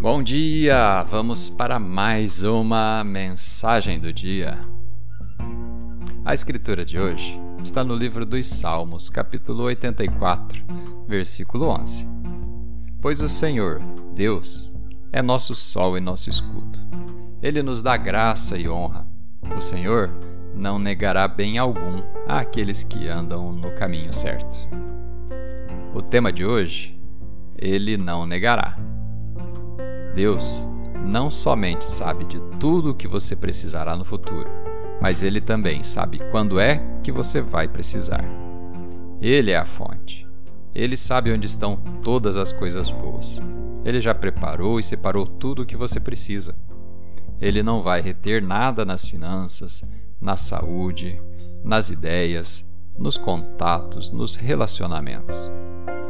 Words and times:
Bom 0.00 0.22
dia! 0.22 1.02
Vamos 1.10 1.50
para 1.50 1.78
mais 1.78 2.42
uma 2.42 3.04
mensagem 3.04 4.00
do 4.00 4.10
dia. 4.10 4.58
A 6.24 6.32
escritura 6.32 6.86
de 6.86 6.98
hoje 6.98 7.38
está 7.62 7.84
no 7.84 7.94
livro 7.94 8.24
dos 8.24 8.46
Salmos, 8.46 9.10
capítulo 9.10 9.64
84, 9.64 10.64
versículo 11.06 11.66
11. 11.66 12.08
Pois 13.02 13.20
o 13.20 13.28
Senhor, 13.28 13.82
Deus, 14.14 14.72
é 15.12 15.20
nosso 15.20 15.54
sol 15.54 15.98
e 15.98 16.00
nosso 16.00 16.30
escudo. 16.30 16.78
Ele 17.42 17.62
nos 17.62 17.82
dá 17.82 17.94
graça 17.98 18.56
e 18.56 18.66
honra. 18.66 19.06
O 19.54 19.60
Senhor 19.60 20.10
não 20.54 20.78
negará 20.78 21.28
bem 21.28 21.58
algum 21.58 22.02
àqueles 22.26 22.82
que 22.82 23.06
andam 23.06 23.52
no 23.52 23.70
caminho 23.72 24.14
certo. 24.14 24.66
O 25.92 26.00
tema 26.00 26.32
de 26.32 26.42
hoje, 26.42 26.98
ele 27.58 27.98
não 27.98 28.24
negará. 28.24 28.78
Deus 30.14 30.66
não 31.06 31.30
somente 31.30 31.84
sabe 31.84 32.24
de 32.26 32.40
tudo 32.58 32.90
o 32.90 32.94
que 32.94 33.08
você 33.08 33.34
precisará 33.34 33.96
no 33.96 34.04
futuro, 34.04 34.48
mas 35.00 35.22
Ele 35.22 35.40
também 35.40 35.82
sabe 35.82 36.20
quando 36.30 36.60
é 36.60 36.78
que 37.02 37.10
você 37.10 37.40
vai 37.40 37.66
precisar. 37.66 38.24
Ele 39.20 39.50
é 39.50 39.56
a 39.56 39.64
fonte. 39.64 40.26
Ele 40.74 40.96
sabe 40.96 41.32
onde 41.32 41.46
estão 41.46 41.76
todas 42.02 42.36
as 42.36 42.52
coisas 42.52 42.90
boas. 42.90 43.40
Ele 43.84 44.00
já 44.00 44.14
preparou 44.14 44.78
e 44.78 44.84
separou 44.84 45.26
tudo 45.26 45.62
o 45.62 45.66
que 45.66 45.76
você 45.76 45.98
precisa. 45.98 46.54
Ele 47.40 47.62
não 47.62 47.82
vai 47.82 48.00
reter 48.00 48.42
nada 48.42 48.84
nas 48.84 49.06
finanças, 49.06 49.82
na 50.20 50.36
saúde, 50.36 51.20
nas 51.64 51.90
ideias, 51.90 52.64
nos 52.98 53.16
contatos, 53.16 54.10
nos 54.10 54.36
relacionamentos. 54.36 55.36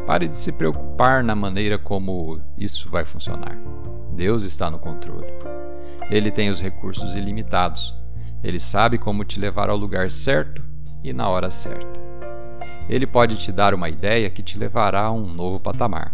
Pare 0.07 0.27
de 0.27 0.39
se 0.39 0.51
preocupar 0.51 1.23
na 1.23 1.37
maneira 1.37 1.79
como 1.79 2.41
isso 2.57 2.91
vai 2.91 3.05
funcionar. 3.05 3.57
Deus 4.21 4.43
está 4.43 4.71
no 4.71 4.79
controle. 4.79 5.33
Ele 6.11 6.31
tem 6.31 6.51
os 6.51 6.61
recursos 6.61 7.15
ilimitados. 7.15 7.97
Ele 8.45 8.61
sabe 8.61 8.99
como 8.99 9.25
te 9.25 9.41
levar 9.41 9.71
ao 9.71 9.79
lugar 9.79 10.11
certo 10.11 10.63
e 11.03 11.11
na 11.11 11.27
hora 11.31 11.51
certa. 11.51 11.99
Ele 12.87 13.07
pode 13.07 13.39
te 13.39 13.51
dar 13.51 13.73
uma 13.73 13.89
ideia 13.89 14.29
que 14.29 14.43
te 14.43 14.59
levará 14.59 15.05
a 15.05 15.11
um 15.11 15.27
novo 15.27 15.59
patamar. 15.59 16.13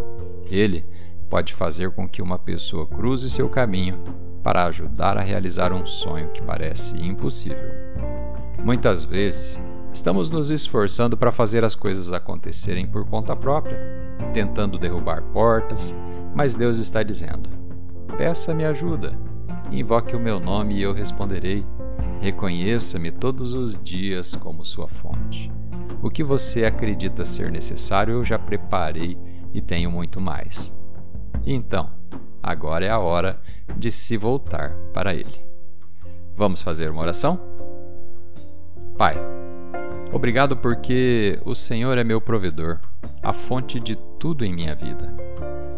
Ele 0.49 0.87
pode 1.29 1.53
fazer 1.53 1.91
com 1.91 2.09
que 2.09 2.23
uma 2.23 2.39
pessoa 2.39 2.87
cruze 2.87 3.29
seu 3.29 3.49
caminho 3.49 3.97
para 4.41 4.67
ajudar 4.67 5.19
a 5.19 5.23
realizar 5.23 5.73
um 5.73 5.85
sonho 5.85 6.29
que 6.29 6.41
parece 6.41 6.97
impossível. 7.05 7.73
Muitas 8.63 9.03
vezes, 9.03 9.61
estamos 9.93 10.31
nos 10.31 10.53
esforçando 10.53 11.17
para 11.17 11.33
fazer 11.33 11.65
as 11.65 11.75
coisas 11.75 12.13
acontecerem 12.13 12.87
por 12.87 13.05
conta 13.05 13.35
própria, 13.35 13.81
tentando 14.33 14.79
derrubar 14.79 15.23
portas, 15.33 15.93
mas 16.33 16.55
Deus 16.55 16.79
está 16.79 17.03
dizendo: 17.03 17.66
Peça-me 18.17 18.65
ajuda. 18.65 19.19
Invoque 19.71 20.15
o 20.15 20.21
meu 20.21 20.39
nome 20.39 20.77
e 20.77 20.83
eu 20.83 20.93
responderei. 20.93 21.65
Reconheça-me 22.21 23.11
todos 23.11 23.53
os 23.53 23.79
dias 23.83 24.35
como 24.35 24.65
sua 24.65 24.89
fonte. 24.89 25.51
O 26.03 26.11
que 26.11 26.23
você 26.23 26.65
acredita 26.65 27.25
ser 27.25 27.51
necessário 27.51 28.15
eu 28.15 28.25
já 28.25 28.39
preparei 28.39 29.19
e 29.53 29.61
tenho 29.61 29.91
muito 29.91 30.21
mais. 30.21 30.75
Então, 31.45 31.91
agora 32.43 32.85
é 32.85 32.91
a 32.91 32.99
hora 32.99 33.41
de 33.77 33.91
se 33.91 34.17
voltar 34.17 34.75
para 34.93 35.15
Ele. 35.15 35.45
Vamos 36.35 36.63
fazer 36.63 36.91
uma 36.91 37.03
oração? 37.03 37.41
Pai, 38.97 39.17
obrigado 40.13 40.57
porque 40.57 41.41
o 41.45 41.55
Senhor 41.55 41.99
é 41.99 42.05
meu 42.05 42.21
provedor, 42.21 42.79
a 43.23 43.33
fonte 43.33 43.81
de 43.81 43.97
tudo 44.19 44.45
em 44.45 44.55
minha 44.55 44.75
vida. 44.75 45.13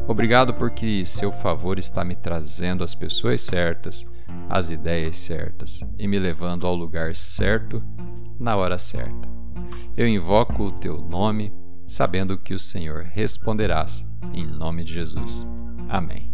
Obrigado 0.09 0.55
porque 0.55 1.05
seu 1.05 1.31
favor 1.31 1.79
está 1.79 2.03
me 2.03 2.17
trazendo 2.17 2.83
as 2.83 2.95
pessoas 2.95 3.43
certas, 3.43 4.07
as 4.49 4.71
ideias 4.71 5.19
certas 5.19 5.81
e 5.99 6.09
me 6.09 6.19
levando 6.19 6.67
ao 6.67 6.75
lugar 6.75 7.15
certo 7.15 7.83
na 8.41 8.57
hora 8.57 8.79
certa. 8.79 9.29
Eu 9.95 10.09
invoco 10.09 10.65
o 10.65 10.73
teu 10.73 10.99
nome, 11.03 11.53
sabendo 11.87 12.39
que 12.39 12.55
o 12.55 12.59
Senhor 12.59 13.03
responderás, 13.03 14.07
em 14.33 14.47
nome 14.47 14.83
de 14.83 14.95
Jesus. 14.95 15.47
Amém. 15.91 16.28